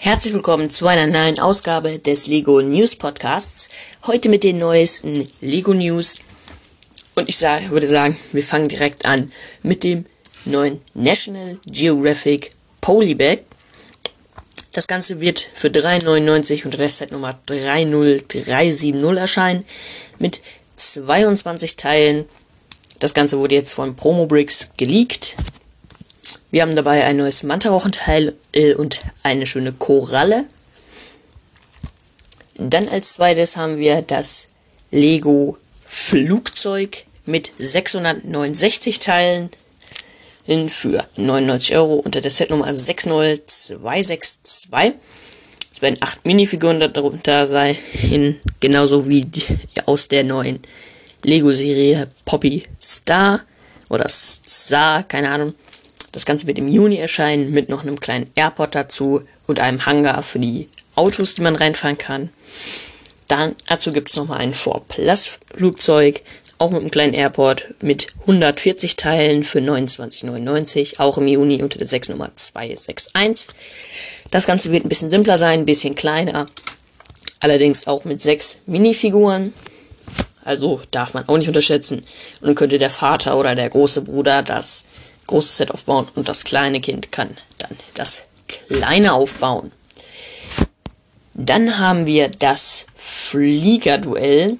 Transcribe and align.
Herzlich 0.00 0.32
willkommen 0.32 0.70
zu 0.70 0.86
einer 0.86 1.08
neuen 1.08 1.40
Ausgabe 1.40 1.98
des 1.98 2.28
Lego 2.28 2.62
News 2.62 2.94
Podcasts. 2.94 3.68
Heute 4.06 4.28
mit 4.28 4.44
den 4.44 4.58
neuesten 4.58 5.26
Lego 5.40 5.74
News. 5.74 6.14
Und 7.16 7.28
ich 7.28 7.36
sag, 7.36 7.70
würde 7.70 7.88
sagen, 7.88 8.16
wir 8.30 8.44
fangen 8.44 8.68
direkt 8.68 9.06
an 9.06 9.28
mit 9.64 9.82
dem 9.82 10.04
neuen 10.44 10.80
National 10.94 11.58
Geographic 11.66 12.52
Polybag. 12.80 13.40
Das 14.70 14.86
Ganze 14.86 15.20
wird 15.20 15.40
für 15.40 15.66
3,99 15.66 16.64
unter 16.64 16.78
der 16.78 16.90
Setnummer 16.90 17.36
30370 17.46 18.94
erscheinen 19.18 19.64
mit 20.20 20.40
22 20.76 21.74
Teilen. 21.74 22.28
Das 23.00 23.14
Ganze 23.14 23.36
wurde 23.40 23.56
jetzt 23.56 23.72
von 23.72 23.96
Promobricks 23.96 24.68
geleakt. 24.76 25.34
Wir 26.50 26.62
haben 26.62 26.74
dabei 26.74 27.04
ein 27.04 27.16
neues 27.16 27.42
Manta-Rochenteil 27.42 28.34
äh, 28.52 28.74
und 28.74 29.00
eine 29.22 29.46
schöne 29.46 29.72
Koralle. 29.72 30.46
Dann 32.56 32.88
als 32.88 33.14
zweites 33.14 33.56
haben 33.56 33.78
wir 33.78 34.02
das 34.02 34.48
Lego 34.90 35.56
Flugzeug 35.80 37.04
mit 37.24 37.50
669 37.58 38.98
Teilen 38.98 39.48
für 40.68 41.06
99 41.16 41.76
Euro 41.76 41.94
unter 41.96 42.20
der 42.20 42.30
Setnummer 42.30 42.74
60262. 42.74 44.70
Es 45.72 45.82
werden 45.82 45.98
8 46.00 46.24
Minifiguren 46.24 46.80
darunter 46.80 47.46
sein, 47.46 47.76
genauso 48.60 49.06
wie 49.06 49.24
aus 49.86 50.08
der 50.08 50.24
neuen 50.24 50.60
Lego-Serie 51.22 52.08
Poppy 52.24 52.64
Star 52.80 53.40
oder 53.90 54.08
Star, 54.08 55.02
keine 55.02 55.30
Ahnung. 55.30 55.54
Das 56.12 56.24
Ganze 56.24 56.46
wird 56.46 56.58
im 56.58 56.68
Juni 56.68 56.96
erscheinen 56.96 57.52
mit 57.52 57.68
noch 57.68 57.82
einem 57.82 58.00
kleinen 58.00 58.30
Airport 58.34 58.74
dazu 58.74 59.22
und 59.46 59.60
einem 59.60 59.84
Hangar 59.84 60.22
für 60.22 60.38
die 60.38 60.68
Autos, 60.94 61.34
die 61.34 61.42
man 61.42 61.56
reinfahren 61.56 61.98
kann. 61.98 62.30
Dann 63.28 63.54
dazu 63.66 63.92
gibt 63.92 64.08
es 64.08 64.16
nochmal 64.16 64.38
ein 64.38 64.54
4 64.54 64.80
Plus 64.88 65.38
Flugzeug, 65.54 66.22
auch 66.58 66.70
mit 66.70 66.80
einem 66.80 66.90
kleinen 66.90 67.14
Airport 67.14 67.74
mit 67.82 68.06
140 68.22 68.96
Teilen 68.96 69.44
für 69.44 69.60
29,99, 69.60 70.98
auch 70.98 71.18
im 71.18 71.28
Juni 71.28 71.62
unter 71.62 71.78
der 71.78 71.86
6 71.86 72.08
Nummer 72.08 72.30
261. 72.34 73.48
Das 74.30 74.46
Ganze 74.46 74.72
wird 74.72 74.84
ein 74.84 74.88
bisschen 74.88 75.10
simpler 75.10 75.38
sein, 75.38 75.60
ein 75.60 75.66
bisschen 75.66 75.94
kleiner, 75.94 76.46
allerdings 77.40 77.86
auch 77.86 78.04
mit 78.04 78.20
6 78.20 78.62
Minifiguren. 78.66 79.52
Also 80.48 80.80
darf 80.90 81.12
man 81.12 81.28
auch 81.28 81.36
nicht 81.36 81.48
unterschätzen. 81.48 81.98
Und 81.98 82.46
dann 82.46 82.54
könnte 82.54 82.78
der 82.78 82.88
Vater 82.88 83.36
oder 83.36 83.54
der 83.54 83.68
große 83.68 84.02
Bruder 84.02 84.42
das 84.42 84.84
große 85.26 85.56
Set 85.56 85.70
aufbauen 85.70 86.08
und 86.14 86.26
das 86.26 86.44
kleine 86.44 86.80
Kind 86.80 87.12
kann 87.12 87.28
dann 87.58 87.76
das 87.94 88.28
kleine 88.48 89.12
aufbauen. 89.12 89.70
Dann 91.34 91.78
haben 91.78 92.06
wir 92.06 92.28
das 92.28 92.86
Fliegerduell 92.96 94.56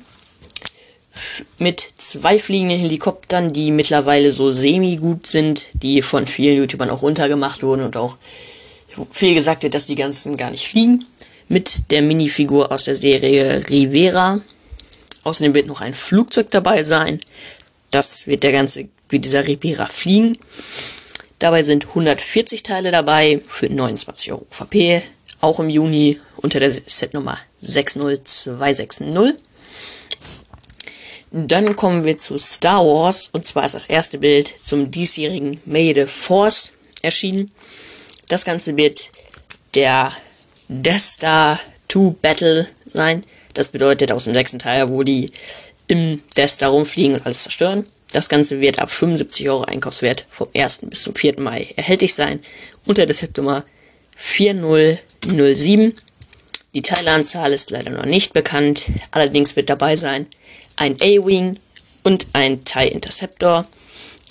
mit 1.58 1.84
zwei 1.96 2.38
fliegenden 2.38 2.78
Helikoptern, 2.78 3.52
die 3.52 3.70
mittlerweile 3.70 4.30
so 4.30 4.50
semi-gut 4.50 5.26
sind, 5.26 5.66
die 5.72 6.02
von 6.02 6.26
vielen 6.26 6.58
YouTubern 6.58 6.90
auch 6.90 7.00
runtergemacht 7.00 7.62
wurden 7.62 7.82
und 7.82 7.96
auch 7.96 8.18
viel 9.10 9.34
gesagt 9.34 9.62
wird, 9.62 9.74
dass 9.74 9.86
die 9.86 9.94
ganzen 9.94 10.36
gar 10.36 10.50
nicht 10.50 10.68
fliegen. 10.68 11.04
Mit 11.48 11.90
der 11.90 12.02
Minifigur 12.02 12.70
aus 12.70 12.84
der 12.84 12.94
Serie 12.94 13.64
Rivera. 13.70 14.40
Außerdem 15.24 15.54
wird 15.54 15.66
noch 15.66 15.80
ein 15.80 15.94
Flugzeug 15.94 16.50
dabei 16.50 16.82
sein. 16.82 17.20
Das 17.90 18.26
wird 18.26 18.42
der 18.42 18.52
ganze 18.52 18.88
wie 19.08 19.18
dieser 19.18 19.46
Rivera 19.46 19.86
fliegen. 19.86 20.36
Dabei 21.38 21.62
sind 21.62 21.88
140 21.88 22.62
Teile 22.62 22.90
dabei 22.90 23.40
für 23.46 23.68
29 23.68 24.32
Euro 24.32 24.46
VP, 24.50 25.02
auch 25.40 25.60
im 25.60 25.70
Juni 25.70 26.18
unter 26.36 26.60
der 26.60 26.70
Setnummer 26.70 27.38
60260. 27.60 29.38
Dann 31.30 31.76
kommen 31.76 32.04
wir 32.04 32.18
zu 32.18 32.38
Star 32.38 32.84
Wars 32.84 33.28
und 33.32 33.46
zwar 33.46 33.66
ist 33.66 33.74
das 33.74 33.86
erste 33.86 34.18
Bild 34.18 34.52
zum 34.64 34.90
diesjährigen 34.90 35.60
May 35.64 35.94
the 35.94 36.06
Force 36.06 36.72
erschienen. 37.02 37.52
Das 38.28 38.44
Ganze 38.44 38.76
wird 38.76 39.10
der 39.74 40.12
Death 40.68 41.00
Star 41.00 41.60
2 41.88 42.14
Battle 42.20 42.66
sein. 42.84 43.24
Das 43.58 43.70
bedeutet 43.70 44.12
aus 44.12 44.22
dem 44.22 44.34
sechsten 44.34 44.60
Teil, 44.60 44.88
wo 44.88 45.02
die 45.02 45.26
im 45.88 46.22
Death 46.36 46.50
Star 46.50 46.70
rumfliegen 46.70 47.14
und 47.14 47.26
alles 47.26 47.42
zerstören. 47.42 47.84
Das 48.12 48.28
Ganze 48.28 48.60
wird 48.60 48.78
ab 48.78 48.88
75 48.88 49.50
Euro 49.50 49.64
Einkaufswert 49.64 50.24
vom 50.30 50.46
1. 50.54 50.82
bis 50.86 51.02
zum 51.02 51.16
4. 51.16 51.40
Mai 51.40 51.66
erhältlich 51.74 52.14
sein. 52.14 52.38
Unter 52.86 53.04
der 53.04 53.16
Setnummer 53.16 53.64
4007. 54.16 55.92
Die 56.72 56.82
Teileanzahl 56.82 57.52
ist 57.52 57.72
leider 57.72 57.90
noch 57.90 58.04
nicht 58.04 58.32
bekannt. 58.32 58.92
Allerdings 59.10 59.56
wird 59.56 59.70
dabei 59.70 59.96
sein 59.96 60.28
ein 60.76 60.94
A-Wing 60.94 61.58
und 62.04 62.28
ein 62.34 62.64
TIE 62.64 62.86
Interceptor. 62.86 63.66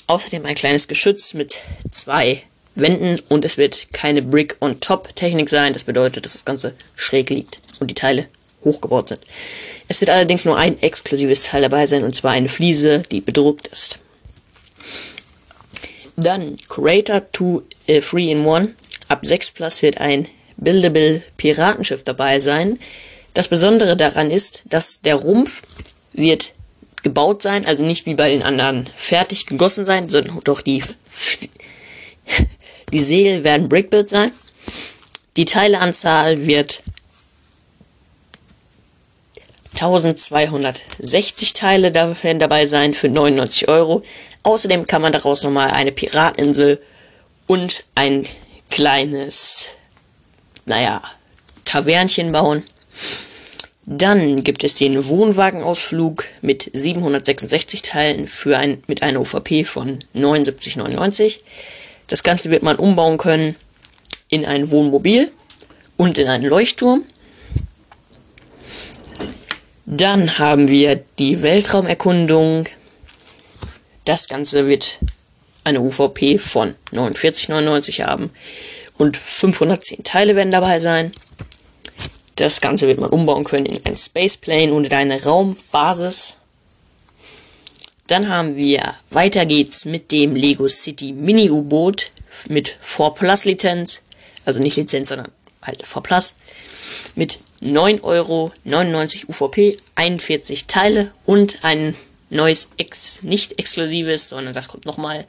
Außerdem 0.07 0.45
ein 0.45 0.55
kleines 0.55 0.87
Geschütz 0.87 1.33
mit 1.33 1.57
zwei 1.91 2.43
Wänden 2.75 3.19
und 3.27 3.43
es 3.43 3.57
wird 3.57 3.91
keine 3.91 4.21
Brick-on-Top-Technik 4.21 5.49
sein. 5.49 5.73
Das 5.73 5.83
bedeutet, 5.83 6.23
dass 6.23 6.31
das 6.31 6.45
Ganze 6.45 6.73
schräg 6.95 7.29
liegt 7.29 7.59
und 7.81 7.91
die 7.91 7.95
Teile 7.95 8.29
hochgebaut 8.63 9.09
sind. 9.09 9.21
Es 9.87 10.01
wird 10.01 10.09
allerdings 10.09 10.45
nur 10.45 10.57
ein 10.57 10.81
exklusives 10.81 11.43
Teil 11.43 11.61
dabei 11.61 11.85
sein, 11.87 12.03
und 12.03 12.15
zwar 12.15 12.31
eine 12.31 12.49
Fliese, 12.49 13.03
die 13.11 13.21
bedruckt 13.21 13.67
ist. 13.67 13.99
Dann 16.15 16.57
Creator 16.67 17.21
2 17.31 17.61
äh, 17.87 18.01
3 18.01 18.17
in 18.19 18.47
1. 18.47 18.69
Ab 19.07 19.25
6 19.25 19.51
Plus 19.51 19.81
wird 19.81 19.99
ein 19.99 20.27
Buildable 20.57 21.21
Piratenschiff 21.37 22.03
dabei 22.03 22.39
sein. 22.39 22.79
Das 23.33 23.47
Besondere 23.47 23.95
daran 23.95 24.31
ist, 24.31 24.63
dass 24.65 25.01
der 25.01 25.15
Rumpf 25.15 25.61
wird 26.13 26.53
gebaut 27.03 27.43
sein, 27.43 27.65
also 27.65 27.83
nicht 27.83 28.07
wie 28.07 28.15
bei 28.15 28.29
den 28.29 28.43
anderen 28.43 28.87
fertig 28.95 29.45
gegossen 29.45 29.85
sein, 29.85 30.09
sondern 30.09 30.39
doch 30.43 30.61
die, 30.61 30.83
die 32.91 32.99
Segel 32.99 33.43
werden 33.43 33.69
Brickbuild 33.69 34.09
sein. 34.09 34.31
Die 35.37 35.45
Teileanzahl 35.45 36.47
wird 36.47 36.81
1260 39.79 41.53
Teile 41.53 41.93
werden 41.93 42.39
dabei 42.39 42.65
sein 42.65 42.93
für 42.95 43.09
99 43.09 43.67
Euro. 43.67 44.01
Außerdem 44.43 44.85
kann 44.85 45.03
man 45.03 45.11
daraus 45.11 45.43
nochmal 45.43 45.69
eine 45.69 45.91
Pirateninsel 45.91 46.81
und 47.45 47.85
ein 47.93 48.27
kleines, 48.71 49.75
naja, 50.65 51.01
Tavernchen 51.63 52.31
bauen. 52.31 52.63
Dann 53.85 54.43
gibt 54.43 54.63
es 54.63 54.75
den 54.75 55.07
Wohnwagenausflug 55.07 56.25
mit 56.41 56.69
766 56.73 57.83
Teilen 57.83 58.27
für 58.27 58.57
ein, 58.57 58.83
mit 58.87 59.03
einer 59.03 59.21
OVP 59.21 59.63
von 59.63 59.99
79,99. 60.15 61.39
Das 62.07 62.23
Ganze 62.23 62.49
wird 62.49 62.63
man 62.63 62.77
umbauen 62.77 63.17
können 63.17 63.55
in 64.29 64.45
ein 64.45 64.71
Wohnmobil 64.71 65.31
und 65.97 66.17
in 66.17 66.27
einen 66.27 66.45
Leuchtturm. 66.45 67.05
Dann 69.89 70.37
haben 70.37 70.67
wir 70.67 71.01
die 71.17 71.41
Weltraumerkundung. 71.41 72.65
Das 74.03 74.27
Ganze 74.27 74.67
wird 74.67 74.99
eine 75.63 75.79
UVP 75.79 76.37
von 76.37 76.75
49,99 76.91 78.03
haben 78.03 78.29
und 78.97 79.15
510 79.15 80.03
Teile 80.03 80.35
werden 80.35 80.51
dabei 80.51 80.79
sein. 80.79 81.13
Das 82.35 82.59
Ganze 82.59 82.89
wird 82.89 82.99
man 82.99 83.11
umbauen 83.11 83.45
können 83.45 83.65
in 83.65 83.79
ein 83.85 83.97
Spaceplane 83.97 84.73
und 84.73 84.83
in 84.83 84.93
eine 84.93 85.23
Raumbasis. 85.23 86.35
Dann 88.07 88.27
haben 88.27 88.57
wir, 88.57 88.93
weiter 89.09 89.45
geht's 89.45 89.85
mit 89.85 90.11
dem 90.11 90.35
Lego 90.35 90.67
City 90.67 91.13
Mini 91.13 91.49
U-Boot 91.49 92.11
mit 92.49 92.77
4 92.81 93.11
Plus 93.11 93.45
Lizenz, 93.45 94.01
also 94.43 94.59
nicht 94.59 94.75
Lizenz, 94.75 95.07
sondern 95.07 95.31
halt 95.61 95.85
4 95.85 96.01
Plus, 96.01 96.33
mit 97.15 97.39
9,99 97.61 98.03
Euro 98.03 98.51
UVP, 99.27 99.77
41 99.95 100.67
Teile 100.67 101.11
und 101.25 101.63
ein 101.63 101.95
neues, 102.29 102.69
ex 102.77 103.23
nicht 103.23 103.57
exklusives, 103.59 104.29
sondern 104.29 104.53
das 104.53 104.67
kommt 104.67 104.85
nochmal 104.85 105.25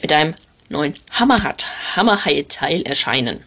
mit 0.00 0.12
einem 0.12 0.34
neuen 0.68 0.94
Hammerhai-Teil 1.12 2.82
erscheinen. 2.82 3.40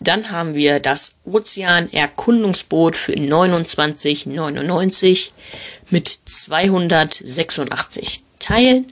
Dann 0.00 0.30
haben 0.30 0.54
wir 0.54 0.80
das 0.80 1.16
Ozean-Erkundungsboot 1.24 2.96
für 2.96 3.12
29,99 3.12 5.30
mit 5.90 6.18
286 6.24 8.22
Teilen 8.38 8.86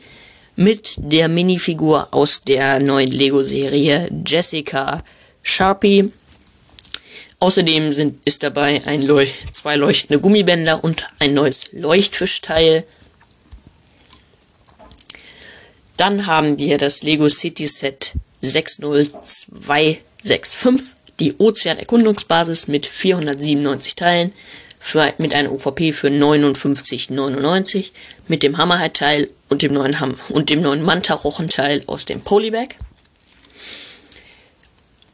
mit 0.57 0.97
der 0.99 1.29
Minifigur 1.29 2.09
aus 2.13 2.43
der 2.43 2.81
neuen 2.81 3.11
Lego-Serie 3.11 4.11
Jessica 4.27 5.03
Sharpie 5.43 6.13
Außerdem 7.43 7.93
sind, 7.93 8.25
ist 8.25 8.45
dabei 8.45 8.81
ein 8.87 9.03
Leu 9.03 9.27
zwei 9.51 9.75
leuchtende 9.75 10.21
Gummibänder 10.21 10.85
und 10.85 11.09
ein 11.19 11.35
neues 11.35 11.73
Leuchtfischteil. 11.73 12.85
Dann 15.97 16.29
haben 16.29 16.61
wir 16.61 16.79
das 16.79 17.03
Lego 17.03 17.29
City 17.29 17.67
Set 17.67 18.13
60265. 18.43 20.95
die 21.19 21.35
Ozeanerkundungsbasis 21.39 22.69
mit 22.69 22.87
497 22.87 23.97
Teilen 23.97 24.33
für, 24.79 25.13
mit 25.19 25.35
einer 25.35 25.51
UVP 25.51 25.93
für 25.93 26.11
59,99 26.11 27.91
mit 28.29 28.45
dem 28.45 28.57
Hammerhead-Teil 28.57 29.29
und 29.49 29.63
dem 29.63 29.73
neuen 29.73 29.99
Ham 29.99 30.17
und 30.29 30.49
dem 30.49 30.63
neuen 30.63 30.83
Manta-Rochen-Teil 30.83 31.83
aus 31.89 32.05
dem 32.05 32.21
Polybag. 32.21 32.77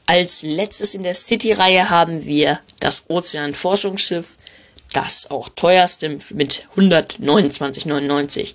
Als 0.09 0.41
letztes 0.41 0.95
in 0.95 1.03
der 1.03 1.13
City-Reihe 1.13 1.91
haben 1.91 2.25
wir 2.25 2.61
das 2.81 3.05
Ozean-Forschungsschiff, 3.09 4.39
das 4.95 5.31
auch 5.31 5.51
teuerste 5.51 6.19
mit 6.31 6.67
129,99. 6.79 8.55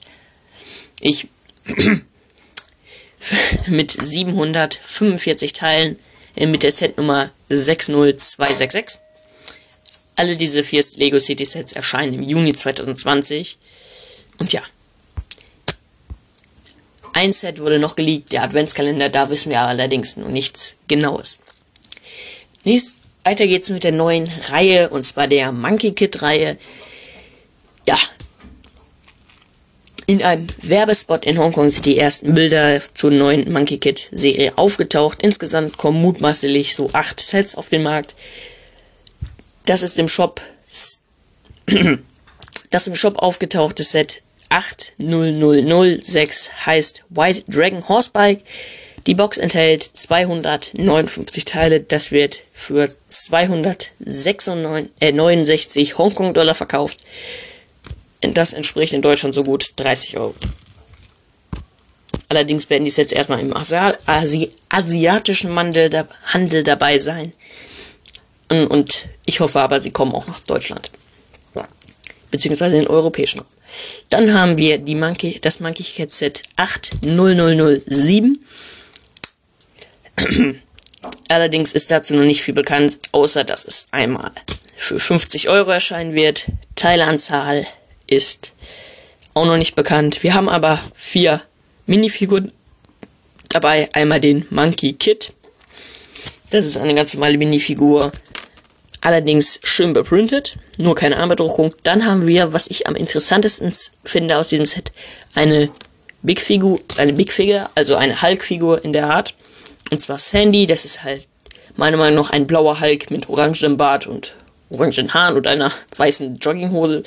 Ich 1.02 1.28
mit 3.68 3.92
745 3.92 5.54
Teilen 5.54 6.00
äh, 6.36 6.48
mit 6.48 6.64
der 6.64 6.72
Setnummer 6.72 7.30
60266. 7.50 9.00
Alle 10.16 10.36
diese 10.36 10.64
vier 10.64 10.84
Lego 10.96 11.20
City 11.20 11.46
Sets 11.46 11.74
erscheinen 11.74 12.16
im 12.16 12.24
Juni 12.24 12.56
2020. 12.56 13.60
Und 14.40 14.54
ja. 14.54 14.64
Ein 17.14 17.32
Set 17.32 17.60
wurde 17.60 17.78
noch 17.78 17.96
geleakt, 17.96 18.32
der 18.32 18.42
Adventskalender, 18.42 19.08
da 19.08 19.30
wissen 19.30 19.52
wir 19.52 19.62
allerdings 19.62 20.18
noch 20.18 20.30
nichts 20.30 20.78
Genaues. 20.88 21.43
Nächst, 22.64 22.98
weiter 23.24 23.48
geht's 23.48 23.70
mit 23.70 23.84
der 23.84 23.92
neuen 23.92 24.30
Reihe, 24.50 24.90
und 24.90 25.06
zwar 25.06 25.28
der 25.28 25.52
Monkey 25.52 25.92
Kid 25.92 26.22
Reihe. 26.22 26.58
Ja, 27.88 27.98
in 30.06 30.22
einem 30.22 30.48
Werbespot 30.62 31.26
in 31.26 31.38
Hongkong 31.38 31.70
sind 31.70 31.86
die 31.86 31.98
ersten 31.98 32.34
Bilder 32.34 32.82
zur 32.94 33.12
neuen 33.12 33.52
Monkey 33.52 33.78
Kid 33.78 34.10
Serie 34.12 34.58
aufgetaucht. 34.58 35.24
Insgesamt 35.24 35.78
kommen 35.78 36.02
mutmaßlich 36.02 36.76
so 36.76 36.90
acht 36.94 37.22
Sets 37.22 37.56
auf 37.56 37.70
den 37.70 37.84
Markt. 37.84 38.14
Das 39.66 39.82
ist 39.82 39.98
im 39.98 40.10
Shop 40.10 40.42
das 42.70 42.88
im 42.88 42.96
Shop 42.96 43.20
aufgetauchte 43.20 43.84
Set 43.84 44.22
80006 44.50 46.66
heißt 46.66 47.06
White 47.10 47.44
Dragon 47.48 47.88
Horsebike. 47.88 48.44
Die 49.06 49.16
Box 49.16 49.38
enthält 49.38 49.84
259 49.84 51.46
Teile. 51.46 51.80
Das 51.82 52.12
wird 52.12 52.40
für 52.54 52.90
269 53.08 55.92
äh, 55.92 55.94
Hongkong 55.96 56.34
Dollar 56.34 56.56
verkauft. 56.56 56.98
Das 58.22 58.54
entspricht 58.54 58.94
in 58.94 59.02
Deutschland 59.02 59.36
so 59.36 59.44
gut 59.44 59.74
30 59.76 60.18
Euro. 60.18 60.34
Allerdings 62.30 62.70
werden 62.70 62.86
die 62.86 62.92
Sets 62.92 63.12
erstmal 63.12 63.42
im 63.42 63.54
Asi 63.56 63.76
Asi 64.06 64.50
asiatischen 64.70 65.54
Handel, 65.56 65.90
da 65.90 66.08
Handel 66.28 66.64
dabei 66.64 66.98
sein. 66.98 67.34
Und 68.50 69.10
ich 69.26 69.40
hoffe 69.40 69.60
aber, 69.60 69.80
sie 69.80 69.92
kommen 69.92 70.14
auch 70.14 70.28
nach 70.28 70.40
Deutschland. 70.40 70.92
Beziehungsweise 72.32 72.78
in 72.78 72.82
den 72.82 72.90
europäischen 72.90 73.40
Raum. 73.40 73.48
Dann 74.10 74.34
haben 74.34 74.58
wir 74.58 74.80
die 74.80 74.96
Monkey, 74.96 75.40
das 75.40 75.60
Monkey 75.60 75.84
Cat 75.84 76.12
Set 76.12 76.42
80007. 76.56 78.44
Allerdings 81.30 81.74
ist 81.74 81.92
dazu 81.92 82.14
noch 82.14 82.24
nicht 82.24 82.42
viel 82.42 82.54
bekannt, 82.54 83.00
außer 83.12 83.44
dass 83.44 83.66
es 83.66 83.88
einmal 83.92 84.32
für 84.76 85.00
50 85.00 85.50
Euro 85.50 85.72
erscheinen 85.72 86.14
wird. 86.14 86.46
Teileanzahl 86.76 87.66
ist 88.08 88.54
auch 89.34 89.46
noch 89.46 89.58
nicht 89.58 89.76
bekannt. 89.76 90.24
Wir 90.24 90.34
haben 90.34 90.50
aber 90.50 90.80
vier 90.94 91.42
Minifiguren 91.86 92.52
dabei. 93.50 93.90
Einmal 93.94 94.20
den 94.20 94.46
Monkey 94.50 94.94
Kid. 94.94 95.34
Das 96.52 96.66
ist 96.66 96.78
eine 96.78 96.94
ganz 96.94 97.14
normale 97.14 97.38
Minifigur. 97.38 98.12
Allerdings 99.02 99.60
schön 99.64 99.92
beprintet, 99.92 100.56
nur 100.78 100.96
keine 100.96 101.18
Armbedruckung. 101.18 101.76
Dann 101.84 102.06
haben 102.06 102.26
wir, 102.26 102.54
was 102.54 102.68
ich 102.68 102.88
am 102.88 102.96
interessantesten 102.96 103.74
finde 104.06 104.38
aus 104.38 104.50
diesem 104.50 104.66
Set, 104.66 104.94
eine 105.36 105.70
Big 106.22 106.40
Figur, 106.40 106.80
eine 106.98 107.12
Big 107.12 107.34
Figure, 107.34 107.70
also 107.76 107.96
eine 107.96 108.22
Hulk-Figur 108.22 108.86
in 108.86 108.94
der 108.94 109.10
Art. 109.10 109.34
Und 109.94 110.02
zwar 110.02 110.18
Sandy, 110.18 110.66
das 110.66 110.86
ist 110.86 111.04
halt 111.04 111.28
meiner 111.76 111.98
Meinung 111.98 112.24
nach 112.24 112.32
ein 112.32 112.48
blauer 112.48 112.82
Hulk 112.82 113.12
mit 113.12 113.30
orangem 113.30 113.78
Bart 113.78 114.08
und 114.08 114.34
orangen 114.72 115.14
Haaren 115.14 115.36
und 115.36 115.46
einer 115.46 115.72
weißen 115.98 116.38
Jogginghose. 116.38 117.04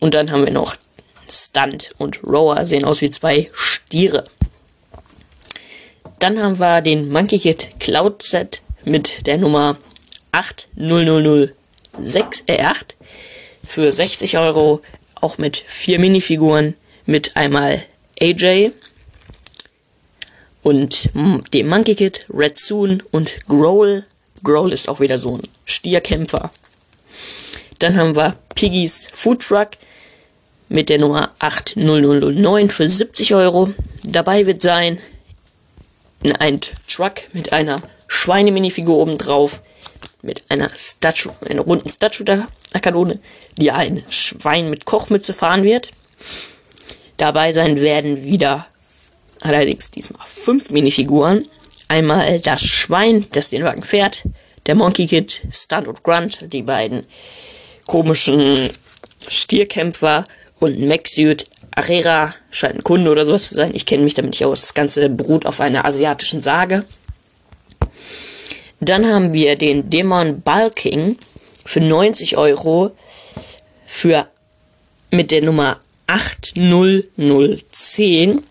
Und 0.00 0.14
dann 0.14 0.30
haben 0.30 0.46
wir 0.46 0.52
noch 0.52 0.74
Stunt 1.28 1.90
und 1.98 2.24
Rower, 2.24 2.64
sehen 2.64 2.86
aus 2.86 3.02
wie 3.02 3.10
zwei 3.10 3.46
Stiere. 3.52 4.24
Dann 6.20 6.42
haben 6.42 6.58
wir 6.58 6.80
den 6.80 7.10
Monkey 7.10 7.38
Kid 7.38 7.80
Cloud 7.80 8.22
Set 8.22 8.62
mit 8.86 9.26
der 9.26 9.36
Nummer 9.36 9.76
80006 10.32 12.44
äh 12.46 12.62
8 12.62 12.96
für 13.62 13.92
60 13.92 14.38
Euro, 14.38 14.80
auch 15.16 15.36
mit 15.36 15.58
vier 15.58 15.98
Minifiguren, 15.98 16.76
mit 17.04 17.36
einmal 17.36 17.82
AJ 18.22 18.70
und 20.66 21.10
dem 21.14 21.68
Monkey 21.68 21.94
Kid, 21.94 22.26
Red 22.28 22.58
Soon 22.58 23.00
und 23.12 23.46
Growl. 23.46 24.04
Growl 24.42 24.72
ist 24.72 24.88
auch 24.88 24.98
wieder 24.98 25.16
so 25.16 25.36
ein 25.36 25.42
Stierkämpfer. 25.64 26.50
Dann 27.78 27.96
haben 27.96 28.16
wir 28.16 28.36
Piggys 28.56 29.06
Food 29.12 29.42
Truck 29.44 29.68
mit 30.68 30.88
der 30.88 30.98
Nummer 30.98 31.30
80009 31.38 32.68
für 32.68 32.88
70 32.88 33.32
Euro. 33.36 33.68
Dabei 34.02 34.44
wird 34.46 34.60
sein 34.60 34.98
ein 36.40 36.60
Truck 36.60 37.14
mit 37.32 37.52
einer 37.52 37.80
Schweineminifigur 38.08 38.98
oben 38.98 39.18
drauf, 39.18 39.62
mit 40.22 40.50
einer 40.50 40.68
Statue, 40.74 41.32
einer 41.48 41.62
runden 41.62 41.88
Statue-Kanone, 41.88 43.20
die 43.56 43.70
ein 43.70 44.02
Schwein 44.10 44.68
mit 44.70 44.84
Kochmütze 44.84 45.32
fahren 45.32 45.62
wird. 45.62 45.92
Dabei 47.18 47.52
sein 47.52 47.80
werden 47.80 48.24
wieder 48.24 48.66
allerdings 49.42 49.90
diesmal 49.90 50.26
fünf 50.26 50.70
Minifiguren. 50.70 51.46
Einmal 51.88 52.40
das 52.40 52.62
Schwein, 52.62 53.26
das 53.32 53.50
den 53.50 53.62
Wagen 53.62 53.82
fährt, 53.82 54.24
der 54.66 54.74
Monkey 54.74 55.06
Kid, 55.06 55.42
Stunt 55.52 55.86
und 55.86 56.02
Grunt, 56.02 56.52
die 56.52 56.62
beiden 56.62 57.06
komischen 57.86 58.70
Stierkämpfer 59.28 60.24
und 60.58 60.80
Maxsuit 60.80 61.46
Arera 61.76 62.34
scheint 62.50 62.74
ein 62.76 62.82
Kunde 62.82 63.10
oder 63.10 63.26
sowas 63.26 63.50
zu 63.50 63.56
sein. 63.56 63.72
Ich 63.74 63.84
kenne 63.84 64.02
mich 64.02 64.14
damit 64.14 64.30
nicht 64.32 64.44
aus. 64.44 64.62
Das 64.62 64.72
Ganze 64.74 65.10
beruht 65.10 65.44
auf 65.44 65.60
einer 65.60 65.84
asiatischen 65.84 66.40
Sage. 66.40 66.82
Dann 68.80 69.06
haben 69.06 69.34
wir 69.34 69.56
den 69.56 69.90
Dämon 69.90 70.40
Balking 70.40 71.18
für 71.64 71.80
90 71.80 72.38
Euro 72.38 72.92
für 73.84 74.26
mit 75.10 75.30
der 75.30 75.42
Nummer 75.42 75.78
80010. 76.06 78.42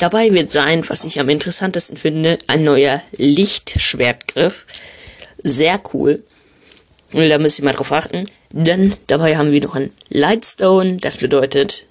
Dabei 0.00 0.32
wird 0.32 0.50
sein, 0.50 0.82
was 0.88 1.04
ich 1.04 1.20
am 1.20 1.28
interessantesten 1.28 1.94
finde, 1.94 2.38
ein 2.46 2.64
neuer 2.64 3.02
Lichtschwertgriff. 3.12 4.64
Sehr 5.42 5.78
cool. 5.92 6.24
Da 7.12 7.36
müsst 7.36 7.58
ihr 7.58 7.66
mal 7.66 7.74
drauf 7.74 7.92
achten. 7.92 8.24
Dann 8.50 8.94
dabei 9.08 9.36
haben 9.36 9.52
wir 9.52 9.60
noch 9.60 9.74
ein 9.74 9.92
Lightstone. 10.08 10.96
Das 10.96 11.18
bedeutet, 11.18 11.84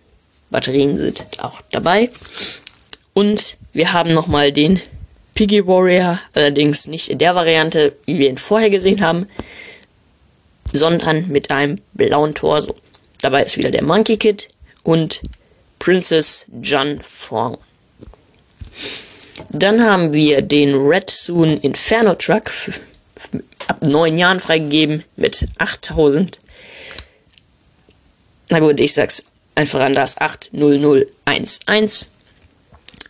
Batterien 0.50 0.98
sind 0.98 1.28
auch 1.38 1.62
dabei. 1.70 2.10
Und 3.14 3.58
wir 3.74 3.94
haben 3.94 4.12
nochmal 4.12 4.52
den 4.52 4.82
Piggy 5.36 5.68
Warrior, 5.68 6.20
allerdings 6.34 6.88
nicht 6.88 7.10
in 7.10 7.20
der 7.20 7.36
Variante, 7.36 7.96
wie 8.06 8.18
wir 8.18 8.30
ihn 8.30 8.38
vorher 8.38 8.72
gesehen 8.72 9.02
haben, 9.02 9.28
sondern 10.74 11.28
mit 11.28 11.52
einem 11.52 11.76
blauen 11.94 12.34
Torso. 12.34 12.74
Dabei 13.22 13.44
ist 13.44 13.58
wieder 13.58 13.70
der 13.70 13.84
Monkey 13.84 14.18
Kid 14.18 14.48
und 14.84 15.22
Princess 15.78 16.48
John 16.60 17.00
Fong. 17.02 17.60
Dann 19.52 19.84
haben 19.84 20.14
wir 20.14 20.42
den 20.42 20.76
Red 20.76 21.10
Soon 21.10 21.58
Inferno 21.62 22.16
Truck 22.16 22.52
ab 23.68 23.82
neun 23.82 24.18
Jahren 24.18 24.40
freigegeben 24.40 25.04
mit 25.16 25.46
8000. 25.58 26.40
Na 28.50 28.60
gut, 28.60 28.80
ich 28.80 28.94
sag's 28.94 29.24
einfach 29.56 29.82
an 29.82 29.94
das 29.94 30.18
80011 30.18 32.08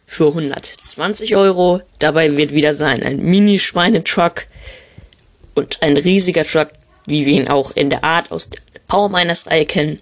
für 0.06 0.28
120 0.28 1.36
Euro. 1.36 1.82
Dabei 2.00 2.36
wird 2.36 2.54
wieder 2.54 2.76
sein 2.76 3.04
ein 3.04 3.20
Mini-Schweinetruck 3.20 4.48
und 5.56 5.82
ein 5.82 5.98
riesiger 5.98 6.44
Truck, 6.44 6.70
wie 7.06 7.26
wir 7.26 7.34
ihn 7.34 7.50
auch 7.50 7.72
in 7.72 7.90
der 7.90 8.04
Art 8.04 8.32
aus 8.32 8.50
Power 8.90 9.08
Miners 9.08 9.48
Reihe 9.48 9.66
kennen. 9.66 10.00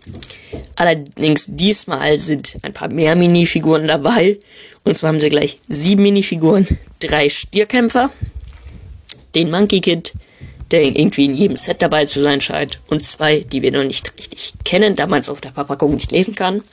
Allerdings 0.76 1.46
diesmal 1.48 2.18
sind 2.18 2.58
ein 2.64 2.74
paar 2.74 2.92
mehr 2.92 3.16
Minifiguren 3.16 3.88
dabei. 3.88 4.40
Und 4.84 4.98
zwar 4.98 5.10
haben 5.10 5.20
sie 5.20 5.30
gleich 5.30 5.60
sieben 5.68 6.02
Minifiguren, 6.02 6.66
drei 7.00 7.30
Stierkämpfer, 7.30 8.10
den 9.36 9.52
Monkey 9.52 9.82
Kid, 9.82 10.14
der 10.72 10.84
irgendwie 10.84 11.26
in 11.26 11.36
jedem 11.36 11.58
Set 11.58 11.82
dabei 11.82 12.06
zu 12.06 12.22
sein 12.22 12.42
scheint, 12.42 12.80
und 12.88 13.06
zwei, 13.06 13.42
die 13.42 13.62
wir 13.62 13.72
noch 13.72 13.84
nicht 13.84 14.12
richtig 14.18 14.54
kennen, 14.64 14.96
da 14.96 15.06
man 15.06 15.20
es 15.20 15.30
auf 15.30 15.42
der 15.42 15.54
Verpackung 15.54 15.94
nicht 15.94 16.12
lesen 16.12 16.36
kann. 16.36 16.64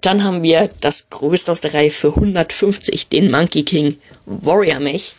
Dann 0.00 0.24
haben 0.24 0.42
wir 0.42 0.70
das 0.80 1.10
größte 1.10 1.52
aus 1.52 1.60
der 1.60 1.74
Reihe 1.74 1.90
für 1.90 2.08
150, 2.08 3.08
den 3.08 3.30
Monkey 3.30 3.62
King 3.62 3.96
Warrior 4.24 4.80
Mech 4.80 5.14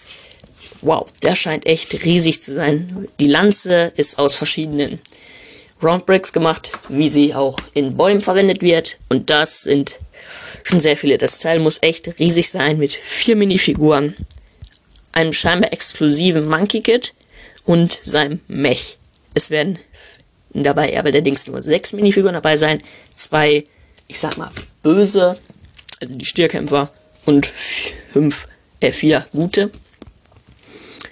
wow, 0.81 1.05
der 1.23 1.35
scheint 1.35 1.65
echt 1.65 2.05
riesig 2.05 2.41
zu 2.41 2.53
sein. 2.53 3.07
Die 3.19 3.27
Lanze 3.27 3.91
ist 3.95 4.17
aus 4.19 4.35
verschiedenen 4.35 4.99
Roundbricks 5.81 6.33
gemacht, 6.33 6.71
wie 6.89 7.09
sie 7.09 7.33
auch 7.33 7.57
in 7.73 7.95
Bäumen 7.97 8.21
verwendet 8.21 8.61
wird. 8.61 8.97
Und 9.09 9.29
das 9.29 9.63
sind 9.63 9.95
schon 10.63 10.79
sehr 10.79 10.97
viele. 10.97 11.17
Das 11.17 11.39
Teil 11.39 11.59
muss 11.59 11.81
echt 11.81 12.19
riesig 12.19 12.49
sein 12.49 12.77
mit 12.77 12.91
vier 12.91 13.35
Minifiguren, 13.35 14.15
einem 15.11 15.33
scheinbar 15.33 15.73
exklusiven 15.73 16.47
Monkey 16.47 16.81
Kit 16.81 17.13
und 17.65 17.97
seinem 18.03 18.41
Mech. 18.47 18.97
Es 19.33 19.49
werden 19.49 19.77
dabei 20.53 20.97
aber 20.97 21.09
allerdings 21.09 21.47
nur 21.47 21.61
sechs 21.61 21.93
Minifiguren 21.93 22.33
dabei 22.33 22.57
sein, 22.57 22.81
zwei, 23.15 23.63
ich 24.07 24.19
sag 24.19 24.37
mal, 24.37 24.51
böse, 24.81 25.37
also 26.01 26.15
die 26.15 26.25
Stierkämpfer 26.25 26.89
und 27.25 27.45
fünf, 27.45 28.47
äh, 28.79 28.91
vier 28.91 29.25
gute. 29.31 29.71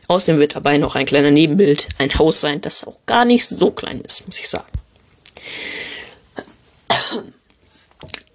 Außerdem 0.08 0.40
wird 0.40 0.56
dabei 0.56 0.78
noch 0.78 0.96
ein 0.96 1.06
kleiner 1.06 1.32
Nebenbild, 1.32 1.88
ein 1.98 2.14
Haus 2.18 2.42
sein, 2.42 2.62
das 2.62 2.84
auch 2.84 3.00
gar 3.06 3.26
nicht 3.26 3.48
so 3.48 3.72
klein 3.72 4.02
ist, 4.02 4.28
muss 4.28 4.40
ich 4.40 4.48
sagen. 4.48 4.66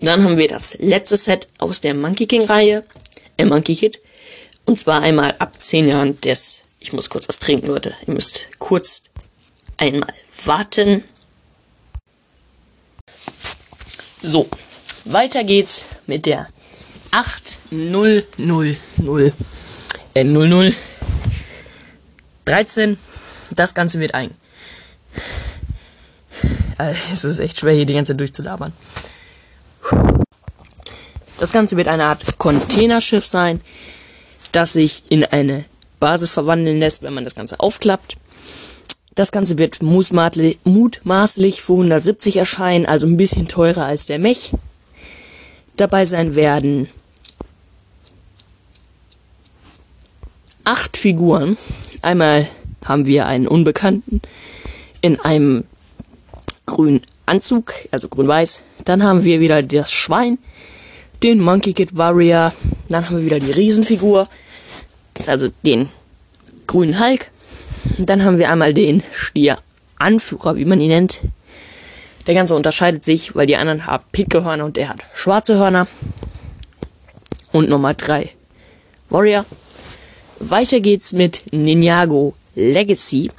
Dann 0.01 0.25
haben 0.25 0.39
wir 0.39 0.49
das 0.49 0.77
letzte 0.79 1.17
Set 1.17 1.47
aus 1.59 1.81
der 1.81 1.95
Monkey 1.95 2.27
King 2.27 2.45
Reihe, 2.45 2.85
äh 3.37 3.45
Monkey 3.45 3.77
Kid. 3.77 4.01
Und 4.65 4.79
zwar 4.79 5.03
einmal 5.03 5.35
ab 5.39 5.61
10 5.61 5.89
Jahren 5.89 6.21
des, 6.23 6.63
ich 6.81 6.93
muss 6.93 7.11
kurz 7.11 7.29
was 7.29 7.39
trinken, 7.39 7.67
Leute. 7.67 7.95
Ihr 8.07 8.15
müsst 8.15 8.49
kurz 8.59 9.03
einmal 9.77 10.13
warten. 10.45 11.05
So, 14.23 14.49
weiter 15.05 15.45
geht's 15.45 15.85
mit 16.07 16.27
der 16.27 16.47
8000 17.11 18.25
äh 20.15 20.25
00 20.25 20.75
13. 22.51 22.99
Das 23.53 23.75
Ganze 23.75 24.01
wird 24.01 24.15
ein. 24.15 24.35
Es 26.79 27.25
ist 27.25 27.41
echt 27.41 27.59
schwer, 27.59 27.75
hier 27.75 27.85
die 27.85 27.93
ganze 27.93 28.13
Zeit 28.13 28.21
durchzulabern. 28.21 28.73
Das 31.39 31.53
Ganze 31.53 31.77
wird 31.77 31.89
eine 31.89 32.05
Art 32.05 32.39
Containerschiff 32.39 33.27
sein, 33.27 33.61
das 34.53 34.73
sich 34.73 35.05
in 35.11 35.25
eine 35.25 35.67
Basis 35.99 36.33
verwandeln 36.33 36.79
lässt, 36.79 37.03
wenn 37.03 37.13
man 37.13 37.25
das 37.25 37.35
Ganze 37.35 37.61
aufklappt. 37.61 38.17
Das 39.15 39.31
Ganze 39.31 39.59
wird 39.59 39.83
mutmaßlich 39.83 40.57
für 41.63 41.73
170 41.73 42.39
erscheinen, 42.39 42.87
also 42.87 43.07
ein 43.07 43.19
bisschen 43.19 43.47
teurer 43.47 43.85
als 43.85 44.07
der 44.07 44.19
Mech. 44.19 44.53
Dabei 45.77 46.07
sein 46.07 46.35
werden 46.35 46.89
acht 50.71 50.97
Figuren. 50.97 51.57
Einmal 52.01 52.47
haben 52.85 53.05
wir 53.05 53.27
einen 53.27 53.49
Unbekannten 53.49 54.23
in 55.01 55.19
einem 55.19 55.65
grünen 56.65 57.03
Anzug, 57.27 57.75
also 57.91 58.09
grün-weiß. 58.09 58.63
Dann 58.85 59.03
haben 59.03 59.25
wir 59.25 59.41
wieder 59.41 59.65
das 59.65 59.91
Schwein, 59.93 60.39
den 61.25 61.41
Monkey 61.41 61.73
Kid 61.73 61.97
Warrior. 61.97 62.53
Dann 62.89 63.05
haben 63.05 63.17
wir 63.17 63.25
wieder 63.25 63.41
die 63.41 63.51
Riesenfigur, 63.51 64.29
also 65.27 65.49
den 65.65 65.89
grünen 66.69 67.01
Hulk. 67.01 67.33
Dann 67.99 68.25
haben 68.25 68.39
wir 68.39 68.49
einmal 68.49 68.73
den 68.73 69.03
Stier 69.11 69.59
Anführer, 69.99 70.55
wie 70.55 70.65
man 70.65 70.81
ihn 70.81 70.91
nennt. 70.91 71.23
Der 72.29 72.35
Ganze 72.35 72.55
unterscheidet 72.55 73.03
sich, 73.03 73.35
weil 73.35 73.49
die 73.49 73.57
anderen 73.57 73.87
haben 73.87 74.05
pinke 74.13 74.45
Hörner 74.45 74.67
und 74.67 74.77
der 74.77 74.91
hat 74.91 75.01
schwarze 75.15 75.59
Hörner. 75.59 75.89
Und 77.51 77.69
Nummer 77.69 77.93
3 77.95 78.31
Warrior. 79.09 79.45
Weiter 80.43 80.81
geht's 80.81 81.13
mit 81.13 81.53
Ninjago 81.53 82.33
Legacy. 82.55 83.31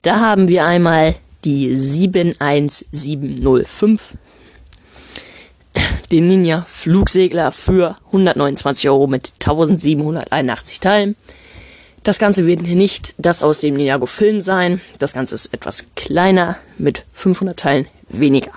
Da 0.00 0.20
haben 0.20 0.48
wir 0.48 0.64
einmal 0.64 1.14
die 1.44 1.76
71705. 1.76 4.16
Den 6.10 6.28
Ninja 6.28 6.64
Flugsegler 6.66 7.52
für 7.52 7.96
129 8.06 8.88
Euro 8.88 9.06
mit 9.06 9.34
1781 9.34 10.80
Teilen. 10.80 11.14
Das 12.04 12.18
Ganze 12.18 12.46
wird 12.46 12.62
nicht 12.62 13.14
das 13.18 13.42
aus 13.42 13.60
dem 13.60 13.74
Ninjago 13.74 14.06
Film 14.06 14.40
sein. 14.40 14.80
Das 14.98 15.12
Ganze 15.12 15.34
ist 15.34 15.52
etwas 15.52 15.84
kleiner 15.94 16.56
mit 16.78 17.04
500 17.12 17.58
Teilen 17.58 17.86
weniger. 18.08 18.52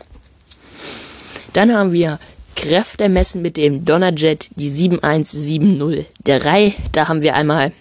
Dann 1.52 1.76
haben 1.76 1.92
wir 1.92 2.18
Kräfte 2.58 3.08
messen 3.08 3.42
mit 3.42 3.56
dem 3.56 3.86
Donnerjet, 3.86 4.50
die 4.56 4.68
71703. 4.70 6.74
Da 6.92 7.08
haben 7.08 7.22
wir 7.22 7.36
einmal 7.36 7.72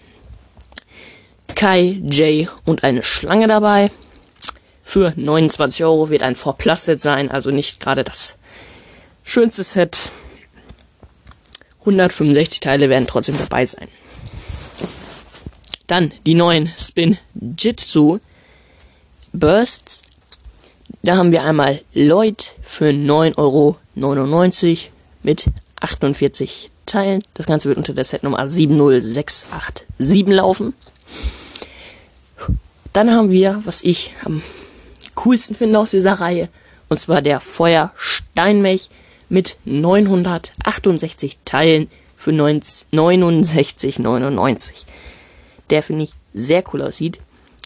Kai, 1.55 2.01
Jay 2.09 2.47
und 2.63 2.85
eine 2.85 3.03
Schlange 3.03 3.47
dabei. 3.47 3.91
Für 4.83 5.11
29 5.15 5.83
Euro 5.83 6.09
wird 6.09 6.23
ein 6.23 6.35
4 6.35 6.53
Plus 6.53 6.85
Set 6.85 7.01
sein, 7.01 7.29
also 7.31 7.49
nicht 7.49 7.81
gerade 7.81 8.05
das 8.05 8.37
schönste 9.23 9.63
Set. 9.63 10.11
165 11.79 12.59
Teile 12.59 12.89
werden 12.89 13.07
trotzdem 13.07 13.37
dabei 13.37 13.65
sein. 13.65 13.87
Dann 15.87 16.11
die 16.25 16.35
neuen 16.35 16.71
Spin 16.77 17.17
Jitsu 17.57 18.19
Bursts. 19.33 20.03
Da 21.03 21.17
haben 21.17 21.31
wir 21.31 21.43
einmal 21.43 21.79
Lloyd 21.93 22.55
für 22.61 22.89
9,99 22.89 23.37
Euro 23.37 23.77
mit 25.23 25.45
48 25.79 26.71
Teilen. 26.85 27.23
Das 27.33 27.45
Ganze 27.45 27.69
wird 27.69 27.77
unter 27.77 27.93
der 27.93 28.03
Setnummer 28.03 28.45
70687 28.47 30.27
laufen. 30.27 30.73
Dann 32.93 33.11
haben 33.11 33.29
wir, 33.29 33.61
was 33.65 33.83
ich 33.83 34.13
am 34.25 34.41
coolsten 35.15 35.55
finde 35.55 35.79
aus 35.79 35.91
dieser 35.91 36.13
Reihe, 36.13 36.49
und 36.89 36.99
zwar 36.99 37.21
der 37.21 37.39
Feuersteinmech 37.39 38.89
mit 39.29 39.57
968 39.65 41.37
Teilen 41.45 41.89
für 42.15 42.31
69,99. 42.31 44.85
Der 45.69 45.83
finde 45.83 46.05
ich 46.05 46.11
sehr 46.33 46.63
cool 46.73 46.81
aussieht. 46.81 47.19